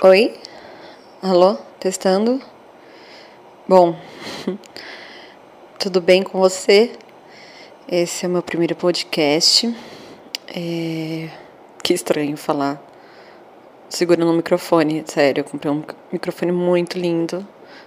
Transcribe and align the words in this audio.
Oi? 0.00 0.38
Alô? 1.20 1.56
Testando? 1.80 2.40
Bom, 3.66 3.98
tudo 5.76 6.00
bem 6.00 6.22
com 6.22 6.38
você? 6.38 6.92
Esse 7.90 8.24
é 8.24 8.28
o 8.28 8.30
meu 8.30 8.40
primeiro 8.40 8.76
podcast. 8.76 9.76
É... 10.54 11.28
Que 11.82 11.94
estranho 11.94 12.36
falar 12.36 12.80
segurando 13.88 14.30
o 14.30 14.34
microfone, 14.34 15.02
sério. 15.04 15.40
Eu 15.40 15.44
comprei 15.44 15.72
um 15.72 15.82
microfone 16.12 16.52
muito 16.52 16.96
lindo 16.96 17.44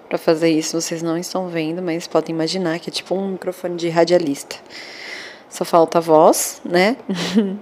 para 0.10 0.18
fazer 0.18 0.50
isso. 0.50 0.82
Vocês 0.82 1.02
não 1.02 1.18
estão 1.18 1.48
vendo, 1.48 1.82
mas 1.82 2.08
podem 2.08 2.36
imaginar 2.36 2.78
que 2.80 2.90
é 2.90 2.94
tipo 2.94 3.16
um 3.16 3.30
microfone 3.30 3.78
de 3.78 3.88
radialista. 3.88 4.58
Só 5.50 5.64
falta 5.64 6.00
a 6.00 6.02
voz, 6.02 6.62
né? 6.66 6.98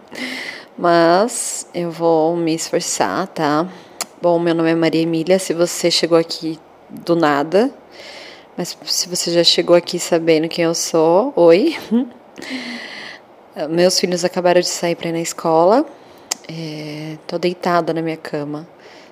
mas 0.76 1.68
eu 1.72 1.92
vou 1.92 2.36
me 2.36 2.56
esforçar, 2.56 3.28
tá? 3.28 3.68
Bom, 4.22 4.38
meu 4.38 4.54
nome 4.54 4.70
é 4.70 4.76
Maria 4.76 5.02
Emília. 5.02 5.40
Se 5.40 5.54
você 5.54 5.90
chegou 5.90 6.18
aqui 6.18 6.60
do 6.90 7.16
nada, 7.16 7.74
mas 8.58 8.78
se 8.84 9.08
você 9.08 9.32
já 9.32 9.46
chegou 9.46 9.74
aqui 9.74 9.98
sabendo 9.98 10.50
quem 10.50 10.66
eu 10.66 10.76
sou, 10.76 11.32
oi. 11.38 11.78
Meus 13.70 13.98
filhos 13.98 14.26
acabaram 14.26 14.60
de 14.60 14.68
sair 14.68 14.96
para 14.96 15.08
ir 15.08 15.14
na 15.14 15.22
escola. 15.22 15.86
É, 16.50 17.16
tô 17.26 17.38
deitada 17.38 17.94
na 17.94 18.02
minha 18.02 18.18
cama. 18.18 18.68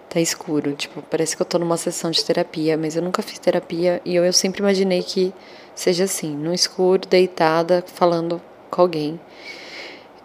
Tá 0.09 0.19
escuro, 0.19 0.73
tipo, 0.73 1.01
parece 1.01 1.37
que 1.37 1.41
eu 1.41 1.45
tô 1.45 1.57
numa 1.57 1.77
sessão 1.77 2.11
de 2.11 2.21
terapia, 2.25 2.77
mas 2.77 2.97
eu 2.97 3.01
nunca 3.01 3.21
fiz 3.21 3.39
terapia 3.39 4.01
e 4.03 4.13
eu, 4.13 4.25
eu 4.25 4.33
sempre 4.33 4.59
imaginei 4.59 5.01
que 5.03 5.33
seja 5.73 6.03
assim, 6.03 6.35
no 6.35 6.53
escuro, 6.53 7.07
deitada, 7.07 7.81
falando 7.87 8.41
com 8.69 8.81
alguém. 8.81 9.17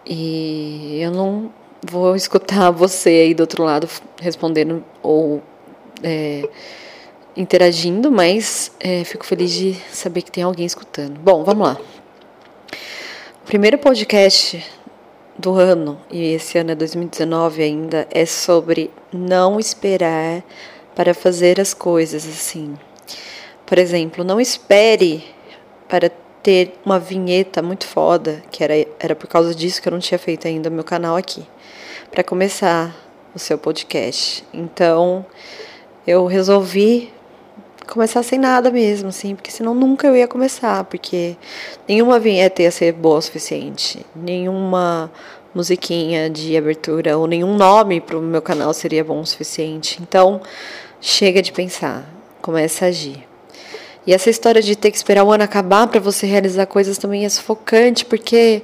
E 0.05 0.99
eu 1.01 1.11
não 1.11 1.53
vou 1.83 2.15
escutar 2.15 2.71
você 2.71 3.09
aí 3.09 3.33
do 3.33 3.41
outro 3.41 3.63
lado 3.63 3.87
respondendo 4.21 4.83
ou 5.01 5.41
é, 6.01 6.47
interagindo, 7.35 8.11
mas 8.11 8.71
é, 8.79 9.03
fico 9.03 9.25
feliz 9.25 9.51
de 9.51 9.73
saber 9.91 10.21
que 10.21 10.31
tem 10.31 10.43
alguém 10.43 10.65
escutando. 10.65 11.19
Bom, 11.19 11.43
vamos 11.43 11.67
lá. 11.67 11.77
O 13.41 13.45
primeiro 13.45 13.77
podcast 13.77 14.63
do 15.37 15.55
ano, 15.55 15.99
e 16.11 16.33
esse 16.33 16.57
ano 16.57 16.71
é 16.71 16.75
2019 16.75 17.63
ainda, 17.63 18.07
é 18.11 18.25
sobre 18.25 18.91
não 19.11 19.59
esperar 19.59 20.43
para 20.95 21.13
fazer 21.13 21.59
as 21.59 21.73
coisas 21.73 22.25
assim. 22.25 22.77
Por 23.65 23.77
exemplo, 23.77 24.23
não 24.23 24.39
espere 24.39 25.23
para 25.89 26.11
ter 26.43 26.75
uma 26.85 26.99
vinheta 26.99 27.61
muito 27.61 27.87
foda, 27.87 28.43
que 28.51 28.63
era, 28.63 28.73
era 28.99 29.15
por 29.15 29.27
causa 29.27 29.55
disso 29.55 29.81
que 29.81 29.87
eu 29.87 29.91
não 29.91 29.99
tinha 29.99 30.19
feito 30.19 30.45
ainda 30.47 30.69
meu 30.69 30.83
canal 30.83 31.15
aqui 31.15 31.43
para 32.11 32.23
começar 32.23 32.95
o 33.33 33.39
seu 33.39 33.57
podcast. 33.57 34.43
Então, 34.53 35.25
eu 36.05 36.25
resolvi 36.27 37.11
começar 37.87 38.21
sem 38.23 38.37
nada 38.37 38.69
mesmo, 38.69 39.09
assim, 39.09 39.35
porque 39.35 39.49
senão 39.49 39.73
nunca 39.73 40.07
eu 40.07 40.15
ia 40.15 40.27
começar, 40.27 40.83
porque 40.83 41.35
nenhuma 41.87 42.19
vinheta 42.19 42.61
ia 42.61 42.71
ser 42.71 42.91
boa 42.91 43.17
o 43.17 43.21
suficiente, 43.21 44.05
nenhuma 44.15 45.11
musiquinha 45.55 46.29
de 46.29 46.57
abertura 46.57 47.17
ou 47.17 47.25
nenhum 47.25 47.55
nome 47.55 48.01
para 48.01 48.17
o 48.17 48.21
meu 48.21 48.41
canal 48.41 48.73
seria 48.73 49.03
bom 49.03 49.21
o 49.21 49.25
suficiente. 49.25 49.99
Então, 50.01 50.41
chega 50.99 51.41
de 51.41 51.51
pensar, 51.51 52.07
comece 52.41 52.83
a 52.83 52.87
agir. 52.87 53.32
E 54.05 54.13
essa 54.13 54.29
história 54.29 54.61
de 54.61 54.75
ter 54.75 54.91
que 54.91 54.97
esperar 54.97 55.23
o 55.23 55.31
ano 55.31 55.43
acabar 55.43 55.87
para 55.87 55.99
você 55.99 56.25
realizar 56.27 56.65
coisas 56.65 56.97
também 56.97 57.25
é 57.25 57.29
sufocante, 57.29 58.05
porque 58.05 58.61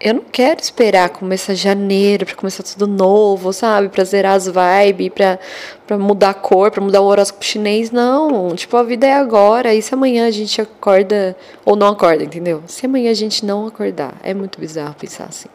eu 0.00 0.14
não 0.14 0.22
quero 0.22 0.60
esperar 0.60 1.08
começar 1.10 1.54
janeiro 1.54 2.24
para 2.24 2.34
começar 2.34 2.62
tudo 2.62 2.86
novo, 2.86 3.52
sabe? 3.52 3.88
Para 3.88 4.04
zerar 4.04 4.34
as 4.36 4.46
vibes, 4.46 5.10
para 5.10 5.38
para 5.86 5.98
mudar 5.98 6.30
a 6.30 6.34
cor, 6.34 6.70
para 6.70 6.82
mudar 6.82 7.00
o 7.00 7.06
horóscopo 7.06 7.44
chinês, 7.44 7.90
não. 7.90 8.54
Tipo, 8.54 8.76
a 8.76 8.82
vida 8.82 9.06
é 9.06 9.14
agora. 9.14 9.74
E 9.74 9.80
se 9.80 9.94
amanhã 9.94 10.26
a 10.26 10.30
gente 10.30 10.60
acorda 10.60 11.36
ou 11.64 11.74
não 11.74 11.88
acorda, 11.88 12.22
entendeu? 12.22 12.62
Se 12.66 12.86
amanhã 12.86 13.10
a 13.10 13.14
gente 13.14 13.44
não 13.44 13.66
acordar, 13.66 14.14
é 14.22 14.34
muito 14.34 14.60
bizarro 14.60 14.94
pensar 14.94 15.24
assim. 15.24 15.48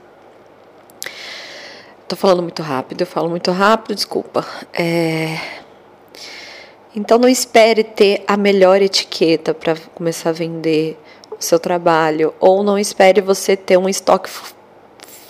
Tô 2.07 2.16
falando 2.16 2.41
muito 2.44 2.61
rápido, 2.61 3.01
eu 3.01 3.07
falo 3.07 3.29
muito 3.29 3.51
rápido, 3.51 3.95
desculpa. 3.95 4.45
É... 4.73 5.62
Então 6.95 7.17
não 7.17 7.27
espere 7.27 7.83
ter 7.83 8.23
a 8.27 8.37
melhor 8.37 8.81
etiqueta 8.81 9.53
para 9.53 9.75
começar 9.95 10.29
a 10.29 10.33
vender 10.33 10.97
seu 11.43 11.59
trabalho, 11.59 12.33
ou 12.39 12.63
não 12.63 12.79
espere 12.79 13.21
você 13.21 13.55
ter 13.55 13.77
um 13.77 13.89
estoque 13.89 14.29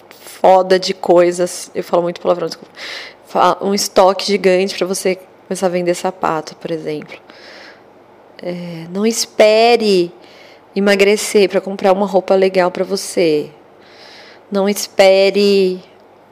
foda 0.10 0.80
de 0.80 0.94
coisas. 0.94 1.72
Eu 1.74 1.84
falo 1.84 2.04
muito 2.04 2.22
palavrão, 2.22 2.48
desculpa. 2.48 2.72
Um 3.62 3.74
estoque 3.74 4.26
gigante 4.26 4.78
para 4.78 4.86
você 4.86 5.18
começar 5.48 5.66
a 5.66 5.70
vender 5.70 5.96
sapato, 5.96 6.56
por 6.58 6.70
exemplo. 6.70 7.18
É, 8.42 8.86
não 8.92 9.06
espere 9.06 10.12
emagrecer 10.76 11.50
para 11.50 11.62
comprar 11.62 11.94
uma 11.94 12.06
roupa 12.06 12.36
legal 12.36 12.70
para 12.70 12.84
você. 12.84 13.50
Não 14.52 14.70
espere 14.70 15.82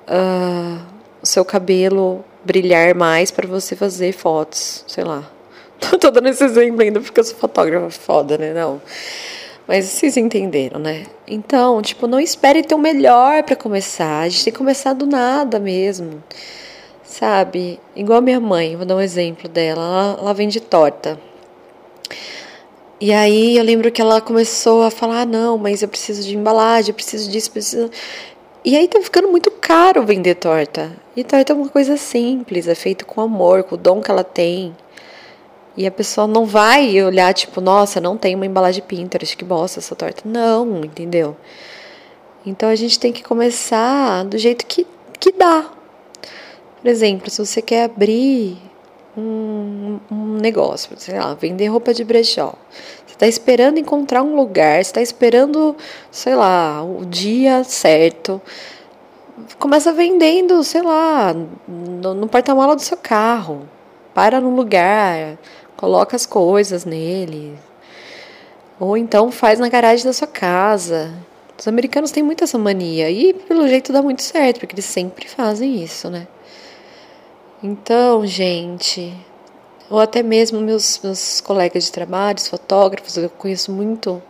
uh, 0.08 0.86
o 1.22 1.26
seu 1.26 1.46
cabelo 1.46 2.24
brilhar 2.44 2.96
mais 2.96 3.32
para 3.32 3.48
você 3.48 3.76
fazer 3.76 4.12
fotos, 4.12 4.84
sei 4.88 5.04
lá. 5.04 5.30
Tô 6.00 6.12
dando 6.12 6.30
esse 6.30 6.44
exemplo 6.44 6.82
ainda 6.82 7.00
porque 7.00 7.20
eu 7.20 7.24
sou 7.24 7.36
fotógrafa 7.36 7.90
foda, 7.90 8.38
né? 8.38 8.54
Não. 8.54 8.82
Mas 9.68 9.86
vocês 9.86 10.18
entenderam, 10.18 10.80
né? 10.80 11.06
Então, 11.28 11.82
tipo, 11.82 12.08
não 12.08 12.20
espere 12.20 12.64
ter 12.64 12.76
o 12.76 12.80
melhor 12.80 13.44
para 13.44 13.56
começar. 13.56 14.22
A 14.22 14.30
gente 14.30 14.44
tem 14.44 14.54
que 14.54 14.58
começar 14.58 14.94
do 14.94 15.06
nada 15.06 15.60
mesmo. 15.60 16.24
Sabe? 17.04 17.80
Igual 17.96 18.20
a 18.20 18.22
minha 18.22 18.40
mãe, 18.40 18.76
vou 18.76 18.86
dar 18.86 18.96
um 18.96 19.02
exemplo 19.02 19.48
dela. 19.48 19.82
Ela, 19.82 20.18
ela 20.20 20.34
vende 20.34 20.60
torta. 20.60 21.20
E 23.00 23.12
aí 23.12 23.58
eu 23.58 23.64
lembro 23.64 23.92
que 23.92 24.02
ela 24.02 24.22
começou 24.22 24.84
a 24.84 24.92
falar: 24.92 25.22
ah, 25.22 25.26
não, 25.26 25.58
mas 25.58 25.82
eu 25.82 25.88
preciso 25.88 26.24
de 26.24 26.36
embalagem, 26.36 26.90
eu 26.90 26.96
preciso 26.96 27.30
disso, 27.32 27.52
preciso. 27.52 27.90
E 28.64 28.78
aí 28.78 28.88
tá 28.88 29.02
ficando 29.02 29.28
muito 29.28 29.50
caro 29.50 30.06
vender 30.06 30.36
torta. 30.36 30.92
E 31.16 31.24
torta 31.24 31.52
é 31.52 31.56
uma 31.56 31.70
coisa 31.70 31.98
simples, 31.98 32.68
é 32.68 32.76
feito 32.76 33.06
com 33.06 33.20
amor, 33.20 33.64
com 33.64 33.74
o 33.74 33.78
dom 33.78 34.02
que 34.02 34.12
ela 34.12 34.24
tem. 34.24 34.76
E 35.76 35.88
a 35.88 35.92
pessoa 35.92 36.28
não 36.28 36.46
vai 36.46 37.02
olhar, 37.02 37.34
tipo, 37.34 37.60
nossa, 37.60 38.00
não 38.00 38.18
tem 38.18 38.36
uma 38.36 38.46
embalagem 38.46 38.84
Pinterest, 38.84 39.36
que 39.36 39.44
bosta 39.44 39.80
essa 39.80 39.96
torta. 39.96 40.22
Não, 40.26 40.84
entendeu? 40.84 41.36
Então 42.46 42.70
a 42.70 42.76
gente 42.76 43.00
tem 43.00 43.12
que 43.12 43.24
começar 43.24 44.26
do 44.26 44.38
jeito 44.38 44.66
que, 44.66 44.86
que 45.20 45.32
dá. 45.32 45.72
Por 46.82 46.88
exemplo, 46.88 47.30
se 47.32 47.44
você 47.44 47.62
quer 47.62 47.86
abrir 47.86 48.58
um, 49.18 50.00
um 50.12 50.38
negócio, 50.38 50.92
sei 50.98 51.20
lá, 51.20 51.34
vender 51.34 51.68
roupa 51.68 51.94
de 51.94 52.04
brechó. 52.04 52.54
Está 53.22 53.28
esperando 53.28 53.78
encontrar 53.78 54.24
um 54.24 54.36
lugar, 54.36 54.82
está 54.82 55.00
esperando, 55.00 55.76
sei 56.10 56.34
lá, 56.34 56.82
o 56.84 57.06
dia 57.06 57.64
certo. 57.64 58.42
Começa 59.60 59.94
vendendo, 59.94 60.64
sei 60.64 60.82
lá, 60.82 61.32
no, 61.68 62.16
no 62.16 62.28
porta-mala 62.28 62.76
do 62.76 62.82
seu 62.82 62.98
carro. 62.98 63.70
Para 64.12 64.42
num 64.42 64.56
lugar, 64.56 65.38
coloca 65.78 66.16
as 66.16 66.26
coisas 66.26 66.84
nele. 66.84 67.60
Ou 68.80 68.98
então 68.98 69.30
faz 69.32 69.60
na 69.60 69.70
garagem 69.70 70.04
da 70.04 70.14
sua 70.14 70.26
casa. 70.26 71.14
Os 71.56 71.68
americanos 71.68 72.10
têm 72.10 72.24
muito 72.24 72.44
essa 72.44 72.58
mania 72.58 73.12
e 73.12 73.36
pelo 73.36 73.68
jeito 73.68 73.94
dá 73.94 74.02
muito 74.02 74.24
certo, 74.24 74.60
porque 74.60 74.74
eles 74.74 74.86
sempre 74.86 75.30
fazem 75.30 75.84
isso, 75.84 76.10
né? 76.10 76.26
Então, 77.62 78.26
gente, 78.26 79.16
ou 79.92 80.00
até 80.00 80.24
mesmo 80.24 80.62
meus, 80.62 81.00
meus 81.04 81.42
colegas 81.42 81.84
de 81.84 81.92
trabalho, 81.92 82.40
fotógrafos, 82.40 83.18
eu 83.18 83.30
conheço 83.30 83.74
muito, 83.74 84.24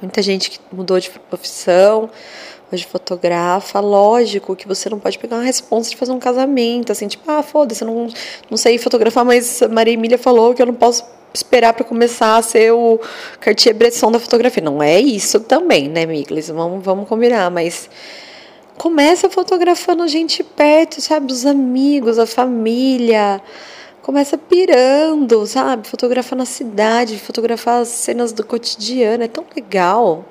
muita 0.00 0.22
gente 0.22 0.48
que 0.48 0.60
mudou 0.70 1.00
de 1.00 1.10
profissão, 1.10 2.08
hoje 2.72 2.86
fotografa, 2.86 3.80
lógico 3.80 4.54
que 4.54 4.66
você 4.66 4.88
não 4.88 5.00
pode 5.00 5.18
pegar 5.18 5.36
uma 5.36 5.42
resposta 5.42 5.90
de 5.90 5.96
fazer 5.96 6.12
um 6.12 6.20
casamento, 6.20 6.92
assim, 6.92 7.08
tipo, 7.08 7.28
ah, 7.28 7.42
foda-se, 7.42 7.82
eu 7.82 7.88
não, 7.88 8.08
não 8.48 8.56
sei 8.56 8.78
fotografar, 8.78 9.24
mas 9.24 9.60
Maria 9.68 9.94
Emília 9.94 10.18
falou 10.18 10.54
que 10.54 10.62
eu 10.62 10.66
não 10.66 10.74
posso 10.74 11.04
esperar 11.34 11.72
para 11.72 11.84
começar 11.84 12.36
a 12.36 12.42
ser 12.42 12.72
o 12.72 13.00
Cartier-Bresson 13.40 14.10
da 14.12 14.20
fotografia. 14.20 14.62
Não 14.62 14.82
é 14.82 14.98
isso 14.98 15.40
também, 15.40 15.88
né, 15.88 16.06
Miglis? 16.06 16.48
Vamos, 16.48 16.82
vamos 16.82 17.08
combinar, 17.08 17.50
mas 17.50 17.90
começa 18.78 19.28
fotografando 19.28 20.06
gente 20.08 20.42
perto, 20.44 21.00
sabe, 21.00 21.32
os 21.32 21.44
amigos, 21.44 22.18
a 22.18 22.24
família, 22.24 23.42
começa 24.06 24.38
pirando, 24.38 25.44
sabe, 25.48 25.88
fotografar 25.88 26.38
na 26.38 26.44
cidade, 26.44 27.18
fotografar 27.18 27.82
as 27.82 27.88
cenas 27.88 28.30
do 28.30 28.46
cotidiano, 28.46 29.24
é 29.24 29.26
tão 29.26 29.44
legal. 29.52 30.24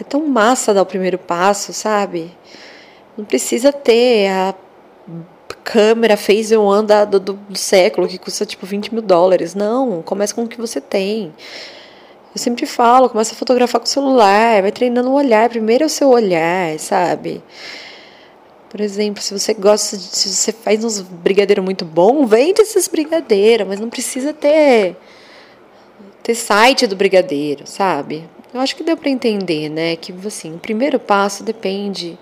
É 0.00 0.02
tão 0.02 0.26
massa 0.26 0.74
dar 0.74 0.82
o 0.82 0.86
primeiro 0.86 1.16
passo, 1.16 1.72
sabe? 1.72 2.36
Não 3.16 3.24
precisa 3.24 3.72
ter 3.72 4.28
a 4.28 4.54
câmera 5.62 6.16
Phase 6.16 6.56
One 6.56 6.84
da, 6.84 7.04
do, 7.04 7.20
do 7.20 7.56
século 7.56 8.08
que 8.08 8.18
custa 8.18 8.44
tipo 8.44 8.66
20 8.66 8.92
mil 8.92 9.02
dólares. 9.02 9.54
Não, 9.54 10.02
começa 10.02 10.34
com 10.34 10.42
o 10.42 10.48
que 10.48 10.60
você 10.60 10.80
tem. 10.80 11.32
Eu 12.34 12.40
sempre 12.40 12.66
falo, 12.66 13.08
começa 13.08 13.34
a 13.34 13.38
fotografar 13.38 13.80
com 13.80 13.86
o 13.86 13.88
celular, 13.88 14.62
vai 14.62 14.72
treinando 14.72 15.10
o 15.10 15.14
olhar. 15.14 15.48
Primeiro 15.48 15.84
é 15.84 15.86
o 15.86 15.90
seu 15.90 16.08
olhar, 16.08 16.76
sabe? 16.80 17.40
Por 18.76 18.82
exemplo, 18.82 19.22
se 19.22 19.32
você 19.32 19.54
gosta 19.54 19.96
de. 19.96 20.02
Se 20.02 20.28
você 20.28 20.52
faz 20.52 20.84
uns 20.84 21.00
brigadeiros 21.00 21.64
muito 21.64 21.82
bom, 21.82 22.26
vende 22.26 22.60
esses 22.60 22.86
brigadeiros, 22.86 23.66
mas 23.66 23.80
não 23.80 23.88
precisa 23.88 24.34
ter. 24.34 24.94
ter 26.22 26.34
site 26.34 26.86
do 26.86 26.94
brigadeiro, 26.94 27.66
sabe? 27.66 28.28
Eu 28.52 28.60
acho 28.60 28.76
que 28.76 28.84
deu 28.84 28.94
para 28.94 29.08
entender, 29.08 29.70
né? 29.70 29.96
Que 29.96 30.14
assim, 30.26 30.56
o 30.56 30.58
primeiro 30.58 31.00
passo 31.00 31.42
depende 31.42 32.18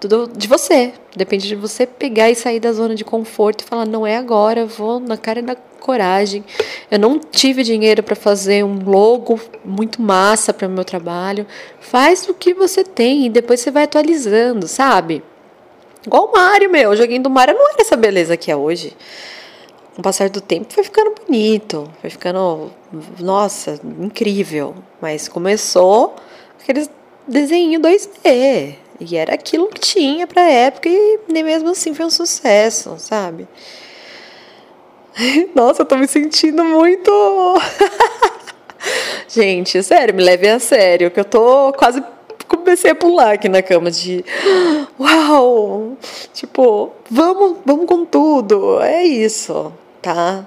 tudo 0.00 0.26
de 0.34 0.48
você. 0.48 0.94
Depende 1.14 1.46
de 1.46 1.54
você 1.54 1.84
pegar 1.86 2.30
e 2.30 2.34
sair 2.34 2.58
da 2.58 2.72
zona 2.72 2.94
de 2.94 3.04
conforto 3.04 3.60
e 3.60 3.64
falar: 3.64 3.84
não 3.84 4.06
é 4.06 4.16
agora, 4.16 4.64
vou 4.64 4.98
na 5.00 5.18
cara 5.18 5.42
na 5.42 5.54
coragem. 5.80 6.44
Eu 6.90 6.98
não 6.98 7.18
tive 7.18 7.62
dinheiro 7.62 8.02
para 8.02 8.14
fazer 8.14 8.64
um 8.64 8.78
logo 8.84 9.40
muito 9.64 10.00
massa 10.00 10.52
para 10.52 10.68
o 10.68 10.70
meu 10.70 10.84
trabalho. 10.84 11.46
Faz 11.80 12.28
o 12.28 12.34
que 12.34 12.54
você 12.54 12.84
tem 12.84 13.26
e 13.26 13.30
depois 13.30 13.60
você 13.60 13.70
vai 13.70 13.84
atualizando, 13.84 14.68
sabe? 14.68 15.22
Igual 16.06 16.26
o 16.26 16.32
Mário, 16.32 16.70
meu. 16.70 16.90
O 16.90 16.96
joguinho 16.96 17.22
do 17.22 17.30
Mário 17.30 17.54
não 17.54 17.68
era 17.70 17.82
essa 17.82 17.96
beleza 17.96 18.36
que 18.36 18.50
é 18.50 18.56
hoje. 18.56 18.96
Com 19.94 20.00
o 20.00 20.04
passar 20.04 20.30
do 20.30 20.40
tempo 20.40 20.72
foi 20.72 20.84
ficando 20.84 21.12
bonito, 21.26 21.90
foi 22.00 22.10
ficando, 22.10 22.70
nossa, 23.18 23.80
incrível. 23.98 24.74
Mas 25.00 25.28
começou 25.28 26.14
aqueles 26.62 26.88
desenho 27.26 27.80
2D. 27.80 28.76
E 29.00 29.16
era 29.16 29.34
aquilo 29.34 29.68
que 29.68 29.80
tinha 29.80 30.26
pra 30.26 30.42
época 30.42 30.88
e 30.88 31.20
nem 31.26 31.42
mesmo 31.42 31.70
assim 31.70 31.94
foi 31.94 32.04
um 32.04 32.10
sucesso, 32.10 32.96
sabe? 32.98 33.48
Nossa, 35.54 35.82
eu 35.82 35.86
tô 35.86 35.96
me 35.96 36.06
sentindo 36.06 36.64
muito. 36.64 37.10
Gente, 39.28 39.82
sério, 39.82 40.14
me 40.14 40.22
leve 40.22 40.48
a 40.48 40.58
sério, 40.58 41.10
que 41.10 41.20
eu 41.20 41.24
tô 41.24 41.72
quase 41.72 42.02
comecei 42.48 42.90
a 42.90 42.96
pular 42.96 43.34
aqui 43.34 43.48
na 43.48 43.62
cama 43.62 43.90
de 43.90 44.24
uau, 44.98 45.96
tipo, 46.34 46.90
vamos, 47.08 47.58
vamos 47.64 47.86
com 47.86 48.04
tudo. 48.04 48.80
É 48.80 49.04
isso, 49.04 49.72
tá? 50.02 50.46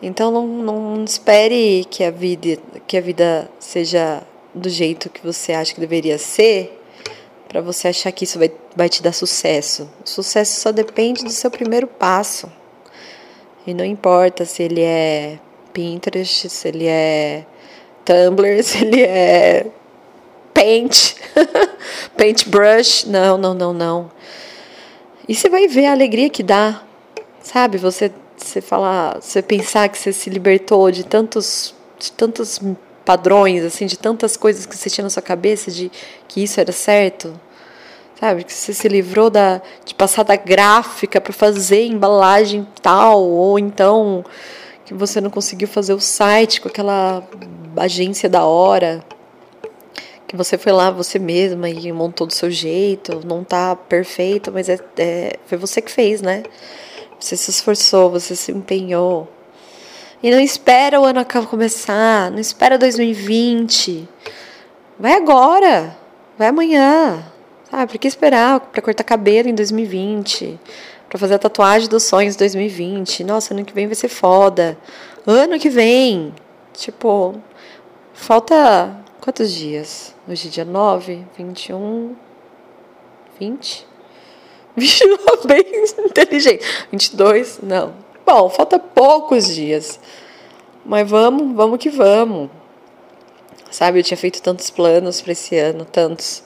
Então 0.00 0.30
não, 0.30 0.46
não 0.46 1.04
espere 1.04 1.84
que 1.90 2.04
a 2.04 2.10
vida 2.10 2.58
que 2.86 2.96
a 2.96 3.00
vida 3.00 3.50
seja 3.58 4.22
do 4.54 4.68
jeito 4.68 5.08
que 5.08 5.24
você 5.24 5.52
acha 5.52 5.74
que 5.74 5.80
deveria 5.80 6.18
ser 6.18 6.80
para 7.48 7.60
você 7.60 7.88
achar 7.88 8.12
que 8.12 8.24
isso 8.24 8.38
vai, 8.38 8.52
vai 8.76 8.88
te 8.88 9.02
dar 9.02 9.12
sucesso. 9.12 9.88
O 10.04 10.08
sucesso 10.08 10.60
só 10.60 10.70
depende 10.70 11.24
do 11.24 11.30
seu 11.30 11.50
primeiro 11.50 11.86
passo. 11.86 12.50
E 13.66 13.72
não 13.72 13.84
importa 13.84 14.44
se 14.44 14.62
ele 14.62 14.82
é 14.82 15.38
Pinterest, 15.72 16.48
se 16.48 16.68
ele 16.68 16.86
é 16.86 17.44
Tumblr, 18.04 18.62
se 18.64 18.84
ele 18.84 19.02
é 19.02 19.66
Paint, 20.52 21.14
Paintbrush. 22.16 23.06
Não, 23.06 23.38
não, 23.38 23.54
não, 23.54 23.72
não. 23.72 24.10
E 25.26 25.34
você 25.34 25.48
vai 25.48 25.66
ver 25.66 25.86
a 25.86 25.92
alegria 25.92 26.28
que 26.28 26.42
dá, 26.42 26.82
sabe? 27.42 27.78
Você, 27.78 28.12
você 28.36 28.60
falar, 28.60 29.20
você 29.20 29.40
pensar 29.40 29.88
que 29.88 29.96
você 29.96 30.12
se 30.12 30.28
libertou 30.28 30.90
de 30.90 31.04
tantos, 31.04 31.74
de 31.98 32.12
tantos 32.12 32.60
padrões, 33.04 33.64
assim, 33.64 33.86
de 33.86 33.98
tantas 33.98 34.36
coisas 34.36 34.66
que 34.66 34.76
você 34.76 34.90
tinha 34.90 35.02
na 35.02 35.10
sua 35.10 35.22
cabeça 35.22 35.70
de 35.70 35.90
que 36.28 36.42
isso 36.42 36.60
era 36.60 36.72
certo. 36.72 37.38
Sabe, 38.18 38.44
que 38.44 38.52
você 38.52 38.72
se 38.72 38.86
livrou 38.88 39.28
da, 39.28 39.60
de 39.84 39.94
passar 39.94 40.22
da 40.22 40.36
gráfica 40.36 41.20
para 41.20 41.32
fazer 41.32 41.86
embalagem 41.86 42.66
tal, 42.80 43.22
ou 43.22 43.58
então 43.58 44.24
que 44.84 44.94
você 44.94 45.20
não 45.20 45.30
conseguiu 45.30 45.66
fazer 45.66 45.94
o 45.94 46.00
site 46.00 46.60
com 46.60 46.68
aquela 46.68 47.22
agência 47.76 48.28
da 48.28 48.44
hora, 48.44 49.04
que 50.28 50.36
você 50.36 50.56
foi 50.56 50.72
lá 50.72 50.90
você 50.90 51.18
mesma 51.18 51.68
e 51.68 51.92
montou 51.92 52.26
do 52.26 52.32
seu 52.32 52.50
jeito, 52.50 53.20
não 53.24 53.42
tá 53.42 53.74
perfeito, 53.74 54.52
mas 54.52 54.68
é, 54.68 54.78
é 54.98 55.36
foi 55.46 55.58
você 55.58 55.80
que 55.80 55.90
fez, 55.90 56.22
né? 56.22 56.42
Você 57.18 57.36
se 57.36 57.50
esforçou, 57.50 58.10
você 58.10 58.36
se 58.36 58.52
empenhou. 58.52 59.28
E 60.22 60.30
não 60.30 60.40
espera 60.40 61.00
o 61.00 61.04
ano 61.04 61.24
começar, 61.48 62.30
não 62.30 62.38
espera 62.38 62.78
2020. 62.78 64.08
Vai 64.98 65.14
agora, 65.14 65.96
vai 66.38 66.48
amanhã. 66.48 67.33
Sabe, 67.74 67.90
por 67.90 67.98
que 67.98 68.06
esperar 68.06 68.60
para 68.60 68.80
cortar 68.80 69.02
cabelo 69.02 69.48
em 69.48 69.54
2020? 69.54 70.60
Para 71.08 71.18
fazer 71.18 71.34
a 71.34 71.38
tatuagem 71.40 71.88
dos 71.88 72.04
sonhos 72.04 72.36
em 72.36 72.38
2020? 72.38 73.24
Nossa, 73.24 73.52
ano 73.52 73.64
que 73.64 73.74
vem 73.74 73.88
vai 73.88 73.96
ser 73.96 74.06
foda. 74.06 74.78
Ano 75.26 75.58
que 75.58 75.68
vem. 75.68 76.32
Tipo, 76.72 77.34
falta 78.12 78.96
quantos 79.20 79.52
dias? 79.52 80.14
Hoje 80.28 80.46
é 80.46 80.50
dia 80.52 80.64
9, 80.64 81.26
21, 81.36 82.14
20? 83.40 83.86
21, 84.76 85.16
bem 85.44 85.64
inteligente. 85.98 86.64
22, 86.92 87.58
não. 87.60 87.92
Bom, 88.24 88.48
falta 88.50 88.78
poucos 88.78 89.52
dias. 89.52 89.98
Mas 90.86 91.10
vamos, 91.10 91.56
vamos 91.56 91.78
que 91.78 91.90
vamos. 91.90 92.50
Sabe, 93.68 93.98
eu 93.98 94.04
tinha 94.04 94.16
feito 94.16 94.40
tantos 94.40 94.70
planos 94.70 95.20
para 95.20 95.32
esse 95.32 95.58
ano, 95.58 95.84
tantos. 95.84 96.44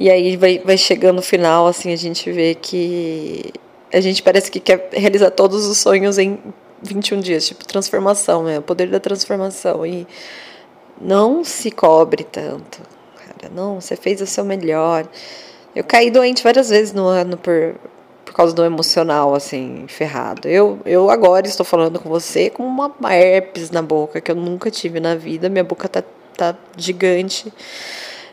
E 0.00 0.10
aí 0.10 0.34
vai, 0.34 0.58
vai 0.60 0.78
chegando 0.78 1.18
o 1.18 1.22
final, 1.22 1.66
assim, 1.66 1.92
a 1.92 1.96
gente 1.96 2.32
vê 2.32 2.54
que 2.54 3.52
a 3.92 4.00
gente 4.00 4.22
parece 4.22 4.50
que 4.50 4.58
quer 4.58 4.88
realizar 4.94 5.30
todos 5.30 5.66
os 5.66 5.76
sonhos 5.76 6.16
em 6.16 6.38
21 6.82 7.20
dias, 7.20 7.46
tipo 7.46 7.66
transformação, 7.66 8.42
né? 8.42 8.60
O 8.60 8.62
poder 8.62 8.88
da 8.88 8.98
transformação. 8.98 9.84
E 9.84 10.06
não 10.98 11.44
se 11.44 11.70
cobre 11.70 12.24
tanto, 12.24 12.80
cara. 13.14 13.52
Não, 13.54 13.78
você 13.78 13.94
fez 13.94 14.22
o 14.22 14.26
seu 14.26 14.42
melhor. 14.42 15.06
Eu 15.76 15.84
caí 15.84 16.10
doente 16.10 16.42
várias 16.42 16.70
vezes 16.70 16.94
no 16.94 17.06
ano 17.06 17.36
por, 17.36 17.74
por 18.24 18.32
causa 18.32 18.54
do 18.54 18.64
emocional, 18.64 19.34
assim, 19.34 19.84
ferrado. 19.86 20.48
Eu, 20.48 20.78
eu 20.86 21.10
agora 21.10 21.46
estou 21.46 21.66
falando 21.66 22.00
com 22.00 22.08
você 22.08 22.48
com 22.48 22.62
uma 22.62 22.90
herpes 23.14 23.70
na 23.70 23.82
boca 23.82 24.18
que 24.18 24.30
eu 24.30 24.34
nunca 24.34 24.70
tive 24.70 24.98
na 24.98 25.14
vida. 25.14 25.50
Minha 25.50 25.64
boca 25.64 25.86
tá, 25.90 26.02
tá 26.38 26.56
gigante. 26.74 27.52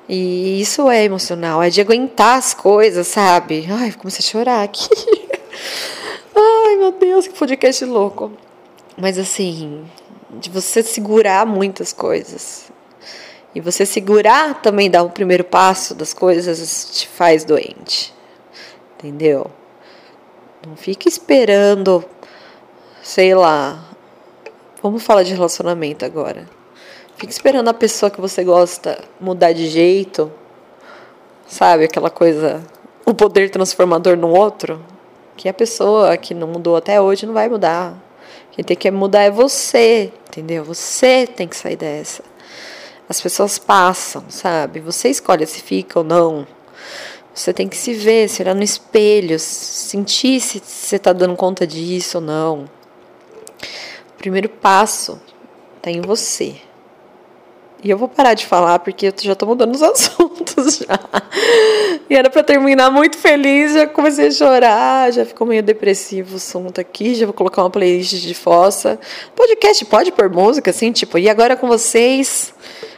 E 0.07 0.62
isso 0.62 0.89
é 0.89 1.04
emocional, 1.04 1.62
é 1.62 1.69
de 1.69 1.81
aguentar 1.81 2.38
as 2.38 2.54
coisas, 2.54 3.07
sabe? 3.07 3.68
Ai, 3.69 3.92
comecei 3.92 4.25
a 4.25 4.30
chorar 4.30 4.63
aqui. 4.63 4.88
Ai, 6.33 6.77
meu 6.77 6.94
Deus, 6.94 7.27
que 7.27 7.38
podcast 7.38 7.83
louco. 7.83 8.31
Mas 8.98 9.18
assim, 9.18 9.86
de 10.39 10.50
você 10.50 10.81
segurar 10.81 11.45
muitas 11.45 11.92
coisas. 11.92 12.71
E 13.54 13.59
você 13.59 13.86
segurar 13.86 14.62
também 14.62 14.89
dar 14.89 15.04
o 15.04 15.09
primeiro 15.09 15.44
passo 15.44 15.94
das 15.94 16.13
coisas 16.13 16.89
te 16.94 17.07
faz 17.07 17.44
doente. 17.44 18.13
Entendeu? 18.95 19.51
Não 20.65 20.75
fica 20.75 21.10
esperando, 21.10 22.03
sei 23.03 23.36
lá. 23.36 23.84
Vamos 24.81 25.03
falar 25.03 25.24
de 25.24 25.34
relacionamento 25.34 26.05
agora. 26.05 26.56
Fica 27.17 27.31
esperando 27.31 27.67
a 27.67 27.74
pessoa 27.74 28.12
que 28.12 28.21
você 28.21 28.43
gosta 28.43 29.03
mudar 29.19 29.51
de 29.51 29.67
jeito. 29.67 30.31
Sabe, 31.47 31.86
aquela 31.86 32.12
coisa, 32.12 32.63
o 33.03 33.12
poder 33.12 33.50
transformador 33.50 34.15
no 34.15 34.29
outro, 34.29 34.79
que 35.36 35.50
a 35.50 35.53
pessoa 35.53 36.15
que 36.15 36.36
não 36.36 36.47
mudou 36.47 36.75
até 36.75 37.01
hoje 37.01 37.25
não 37.25 37.33
vai 37.33 37.50
mudar. 37.50 37.97
Quem 38.51 38.63
tem 38.63 38.77
que 38.77 38.91
mudar 38.91 39.24
é 39.24 39.31
você, 39.31 40.13
entendeu? 40.29 40.63
Você 40.65 41.25
tem 41.25 41.47
que 41.47 41.55
sair 41.55 41.75
dessa. 41.75 42.24
As 43.09 43.19
pessoas 43.19 43.57
passam, 43.57 44.24
sabe? 44.29 44.79
Você 44.79 45.09
escolhe 45.09 45.43
se 45.47 45.59
fica 45.59 45.97
ou 45.97 46.05
não. 46.05 46.45
Você 47.33 47.51
tem 47.51 47.67
que 47.67 47.77
se 47.77 47.95
ver, 47.95 48.29
se 48.29 48.43
olhar 48.43 48.53
no 48.53 48.63
espelho, 48.63 49.39
sentir 49.39 50.39
se 50.39 50.59
você 50.63 50.97
está 50.97 51.13
dando 51.13 51.36
conta 51.36 51.65
disso 51.65 52.19
ou 52.19 52.24
não. 52.24 52.69
O 54.13 54.17
primeiro 54.19 54.50
passo 54.50 55.19
está 55.77 55.89
em 55.89 56.01
você. 56.01 56.66
E 57.84 57.89
eu 57.89 57.98
vou 57.98 58.07
parar 58.07 58.34
de 58.34 58.46
falar 58.46 58.79
porque 58.79 59.07
eu 59.07 59.13
já 59.19 59.34
estou 59.34 59.48
mudando 59.48 59.75
os 59.75 59.81
assuntos 59.84 60.77
já. 60.77 61.00
E 62.10 62.15
era 62.15 62.29
para 62.29 62.43
terminar 62.43 62.89
muito 62.89 63.17
feliz, 63.17 63.74
já 63.74 63.86
comecei 63.86 64.27
a 64.27 64.31
chorar, 64.31 65.12
já 65.12 65.25
ficou 65.25 65.46
meio 65.46 65.62
depressivo 65.62 66.34
o 66.34 66.38
assunto 66.38 66.81
aqui, 66.81 67.13
já 67.13 67.25
vou 67.25 67.34
colocar 67.34 67.62
uma 67.62 67.69
playlist 67.69 68.15
de 68.15 68.34
fossa. 68.34 69.00
Podcast 69.36 69.86
pode 69.86 70.12
pôr 70.12 70.29
música 70.29 70.72
assim, 70.72 70.91
tipo, 70.91 71.17
e 71.19 71.29
agora 71.29 71.55
com 71.55 71.67
vocês, 71.67 72.53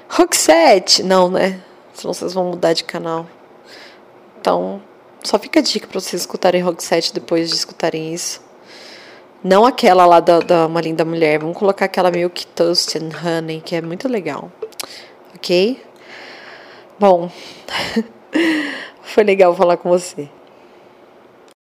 Roxette? 0.08 1.04
Não, 1.04 1.30
né? 1.30 1.60
Senão 1.94 2.14
vocês 2.14 2.34
vão 2.34 2.46
mudar 2.46 2.74
de 2.74 2.84
canal. 2.86 3.28
Então, 4.40 4.82
só 5.22 5.38
fica 5.38 5.60
a 5.60 5.64
dica 5.64 5.86
para 5.88 6.00
vocês 6.00 6.22
escutarem 6.22 6.64
7 6.78 7.14
depois 7.14 7.50
de 7.50 7.56
escutarem 7.56 8.14
isso. 8.14 8.42
Não 9.44 9.66
aquela 9.66 10.06
lá 10.06 10.20
da, 10.20 10.40
da 10.40 10.66
Uma 10.66 10.82
Linda 10.82 11.04
Mulher. 11.04 11.40
Vamos 11.40 11.58
colocar 11.58 11.86
aquela 11.86 12.12
Milk 12.12 12.46
Toast 12.48 12.98
and 12.98 13.10
Honey, 13.24 13.62
que 13.62 13.76
é 13.76 13.82
muito 13.82 14.08
legal. 14.08 14.52
Ok? 15.36 15.82
Bom, 17.00 17.32
foi 19.04 19.24
legal 19.24 19.56
falar 19.56 19.78
com 19.78 19.90
você. 19.90 20.30